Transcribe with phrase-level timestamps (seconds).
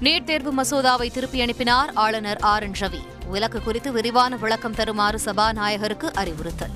[0.00, 3.00] NEET தேர்வு மசோதாவை திருப்பி அனுப்பினார் ஆளுநர் ஆர் என் ரவி.
[3.26, 6.70] விலக்கு குறித்து விரிவான விளக்கம் தருமாறு சபாநாயகருக்கு அறிவுறுத்தல்.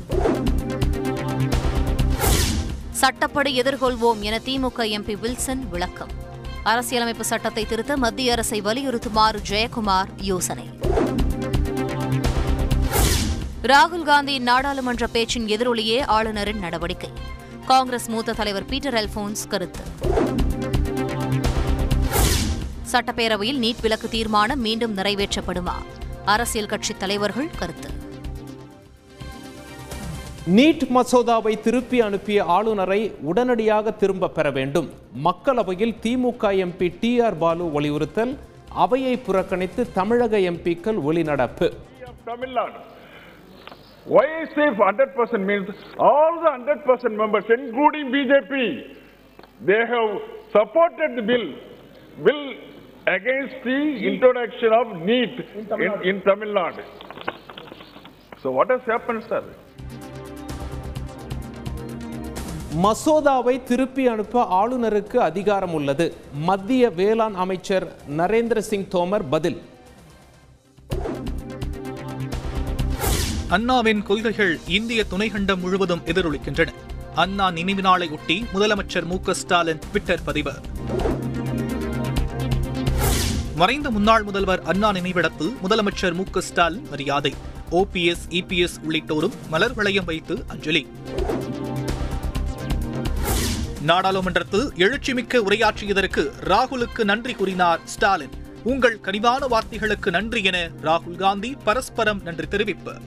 [2.90, 6.08] சட்டப்படி எதிர்கொள்வோம் என திமுக எம்பி வில்சன் விளக்கம்.
[6.62, 10.68] அரசியலமைப்பு சட்டத்தை திருத்த மத்திய அரசை வலியுறுத்துமாறு ஜெயக்குமார் யோசனை.
[13.62, 17.12] ராகுல் காந்தியின் நாடாளுமன்ற பேச்சின் எதிரொலியே ஆளுநரின் நடவடிக்கை.
[17.66, 19.80] காங்கிரஸ் மூத்த தலைவர் பீட்டர் அல்போன்ஸ் கருத்து.
[22.92, 25.76] சட்டப்பேரவையில் நீட் விலக்கு தீர்மானம் மீண்டும் நிறைவேற்றப்படுமா?
[26.24, 27.90] அரசியல் கட்சித் தலைவர்கள் கருத்து.
[30.56, 34.88] நீட் மசோதாவை திருப்பி அனுப்பிய ஆளுநரை உடனடியாக திரும்ப பெற வேண்டும்.
[35.24, 38.38] மக்களவையில் DMK MP T R Baalu வலியுறுத்தல்
[38.84, 41.68] அவையை புறக்கணித்து தமிழக எம்பிக்கள் வெளிநடப்பு
[42.10, 42.80] of Tamil Nadu.
[44.06, 45.68] Why I say 100% means
[45.98, 48.52] all the 100% members, including BJP,
[49.68, 50.10] they have
[50.54, 51.46] supported the bill,
[52.26, 52.42] bill
[53.16, 53.78] against the
[54.10, 55.36] introduction of NEET
[55.84, 56.82] in, in Tamil Nadu.
[58.42, 59.42] So what has happened, sir?
[62.82, 66.06] மசோதாவை திருப்பி அனுப்ப ஆளுநருக்கு அதிகாரம் உள்ளது.
[66.32, 67.86] மத்திய வேளாண் அமைச்சர்
[68.18, 69.58] நரேந்திர சிங் தோமர் பதில்.
[73.48, 76.68] அண்ணாவின் கொள்கைகள் இந்திய துணைக்கண்டம் முழுவதும் எதிரொலிக்கின்றன.
[77.14, 80.52] அண்ணா நினைவு நாளை ஒட்டி முதலமைச்சர் மு க ஸ்டாலின் ட்விட்டர் பதிவு.
[83.60, 87.34] மறைந்த முன்னாள் முதல்வர் அண்ணா நினைவிடத்தில் முதலமைச்சர் மு க ஸ்டாலின் மரியாதை.
[87.70, 90.86] ஓபிஎஸ் இபிஎஸ் உள்ளிட்டோரும் மலர் வளையம் வைத்து அஞ்சலி.
[93.82, 98.30] நாடாளுமன்றத்தில் எழுச்சிமிக்க உரையாற்றியதற்கு ராகுலுக்கு நன்றி கூறினார் ஸ்டாலின்.
[98.62, 103.00] உங்கள் கனிவான வார்த்தைகளுக்கு நன்றி என ராகுல் காந்தி பரஸ்பரம் நன்றி தெரிவிப்பு.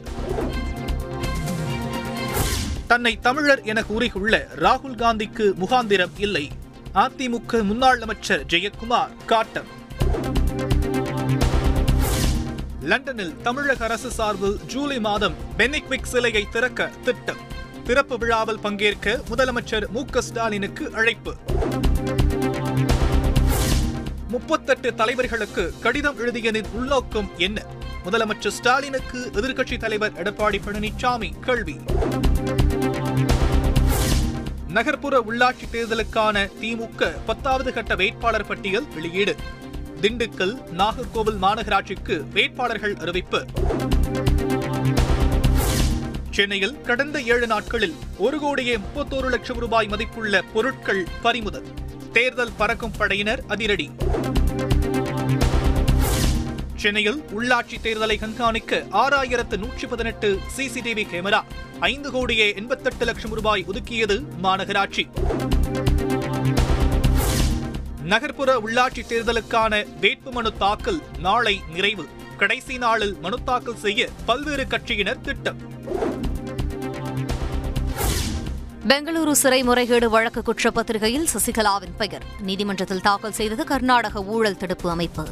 [2.88, 6.52] தன்னை தமிழர் என கூறியுள்ள ராகுல் காந்திக்கு முகாந்திரம் இல்லை.
[6.96, 9.82] அதிமுக முன்னாள் அமைச்சர் ஜெயக்குமார் காட்டம்.
[12.84, 17.38] லண்டனில் தமிழக அரசு சார்பில் ஜூலை மாதம் பெனிக்விக் சிலையை திறக்க திட்டம்.
[17.84, 21.36] திறப்பு விழாவில் பங்கேற்க முதலமைச்சர் மு ஸ்டாலினுக்கு அழைப்பு.
[24.28, 27.66] முப்பத்தெட்டு தலைவர்களுக்கு கடிதம் எழுதியதின் உள்நோக்கம் என்ன?
[28.06, 31.80] முதலமைச்சர் ஸ்டாலினுக்கு எதிர்க்கட்சித் தலைவர் எடப்பாடி பழனிசாமி கேள்வி.
[34.68, 39.36] நகர்ப்புற உள்ளாட்சி தேர்தலுக்கான திமுக பத்தாவது கட்ட வேட்பாளர் பட்டியல் வெளியீடு.
[40.04, 43.46] திண்டுக்கல் நாகர்கோவில் மாநகராட்சிக்கு வேட்பாளர்கள் அறிவிப்பு.
[46.32, 51.66] சென்னையில் கடந்த ஏழு நாட்களில் ஒரு கோடியே முப்பத்தோரு லட்சம் ரூபாய் மதிப்புள்ள பொருட்கள் பறிமுதல்.
[52.12, 53.92] தேர்தல் பறக்கும் படையினர் அதிரடி.
[56.76, 61.42] சென்னையில் உள்ளாட்சி தேர்தலை கண்காணிக்க ஆறாயிரத்து நூற்றி பதினெட்டு சிசிடிவி கேமரா.
[61.80, 65.08] ஐந்து கோடியே எண்பத்தெட்டு லட்சம் ரூபாய் ஒதுக்கியது மாநகராட்சி.
[68.04, 72.06] நகர்ப்புற உள்ளாட்சி தேர்தலுக்கான வேட்புமனு தாக்கல் நாளை நிறைவு.
[72.38, 75.58] கடைசி நாளில் மனு தாக்கல் செய்ய பல்வேறு கட்சியினர் திட்டம்.
[78.88, 82.24] பெங்களூரு சிறை முறைகேடு வழக்கு குற்றப்பத்திரிகையில் சசிகலாவின் பெயர்.
[82.40, 85.28] நீதிமன்றத்தில் தாக்கல் செய்தது கர்நாடக ஊழல் தடுப்பு அமைப்பு.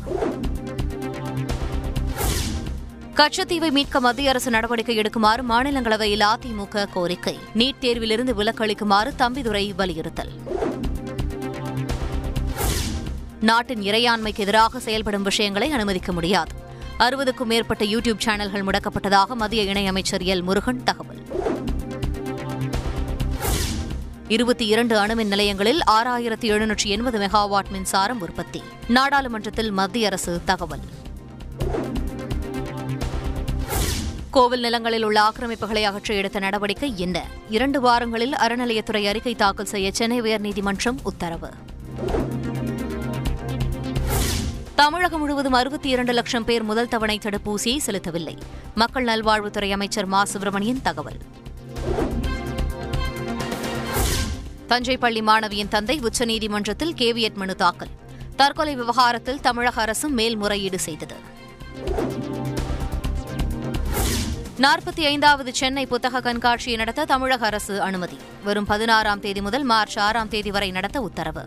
[3.15, 7.39] கச்சத்தீவை மீட்க மத்திய அரசு நடவடிக்கை எடுக்குமாறு மாநிலங்களவையில் அதிமுக கோரிக்கை.
[7.55, 10.31] நீட் தேர்விலிருந்து விலக்களிக்குமாறு தம்பிதுரை வலியுறுத்தல்.
[13.41, 16.51] நாட்டின் இறையாண்மைக்கு எதிராக செயல்படும் விஷயங்களை அனுமதிக்க முடியாது.
[16.99, 20.43] அறுபதுக்கும் மேற்பட்ட யூடியூப் சேனல்கள் முடக்கப்பட்டதாக மத்திய இணையமைச்சர் எல்.
[20.43, 21.21] முருகன் தகவல்.
[24.27, 28.63] இருபத்தி இரண்டு அணுமின் நிலையங்களில் ஆறாயிரத்தி எழுநூற்றி எண்பது மெகாவாட் மின்சாரம் உற்பத்தி.
[28.87, 30.79] நாடாளுமன்றத்தில் மத்திய அரசு தகவல்.
[34.29, 37.25] கோவில் நிலங்களில் உள்ள ஆக்கிரமிப்புகளை அகற்ற எடுத்த நடவடிக்கை என்ன?
[37.49, 41.49] இரண்டு வாரங்களில் அறநிலையத்துறை அறிக்கை தாக்கல் செய்ய சென்னை உயர்நீதிமன்றம் உத்தரவு.
[44.75, 48.37] தமிழகம் முழுவதும் அறுபத்தி இரண்டு லட்சம் பேர் முதல் தவணை தடுப்பூசியை செலுத்தவில்லை.
[48.75, 50.23] மக்கள் நல்வாழ்வுத்துறை அமைச்சர் மா.
[50.23, 51.17] சுப்பிரமணியன் தகவல்.
[54.67, 57.87] தஞ்சை பள்ளி மாணவியின் தந்தை உச்சநீதிமன்றத்தில் கேவியட் மனு தாக்கல்.
[58.35, 61.15] தற்கொலை விவகாரத்தில் தமிழக அரசு மேல்முறையீடு செய்தது.
[64.59, 68.17] நாற்பத்தி ஐந்தாவது சென்னை புத்தக கண்காட்சியை நடத்த தமிழக அரசு அனுமதி.
[68.43, 71.45] வரும் பதினாறாம் தேதி முதல் மார்ச் ஆறாம் தேதி வரை நடத்த உத்தரவு.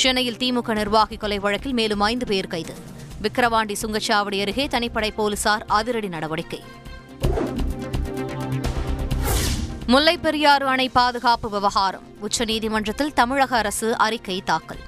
[0.00, 2.74] சென்னையில் திமுக நிர்வாகி கொலை வழக்கில் மேலும் ஐந்து பேர் கைது.
[3.22, 6.62] விக்கிரவாண்டி சுங்கச்சாவடி அருகே தனிப்படை போலீசார் அதிரடி நடவடிக்கை.
[9.86, 12.02] முல்லைப் பெரியாறு அணை பாதுகாப்பு விவகாரம்.
[12.20, 14.78] உச்சநீதிமன்றத்தில் தமிழக அரசு அறிக்கை தாக்கல்.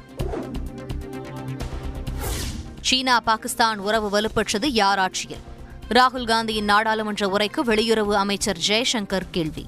[2.80, 5.40] சீனா பாகிஸ்தான் உறவு வலுப்பெற்றது யார் ஆட்சியில்
[5.88, 9.66] ராகுல் காந்தியின் நாடாளுமன்ற உரைக்கு வெளியுறவு அமைச்சர் ஜெய்சங்கர் கேள்வி.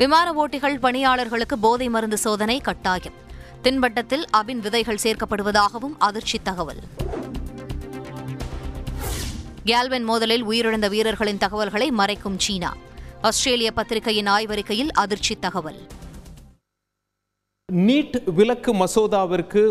[0.00, 3.12] விமான ஓட்டிகள் பணியாளர்களுக்கு போதை மருந்து சோதனை கட்டாயம்.
[3.62, 6.80] தின்பட்டத்தில் அபின் விதைகள் சேர்க்கப்படுவதாகவும் அதிர்ச்சி தகவல்.
[9.64, 12.76] கேல்வென் மோதலில் உயிரிழந்த வீரர்களின் தகவல்களை மறைக்கும் சீனா.
[13.22, 15.86] ஆஸ்திரேலிய பத்திரிகையின் ஆய்வறிக்கையில் அதிர்ச்சி தகவல்.
[17.72, 19.62] நீட் விலக்கு மசோதாவிற்கு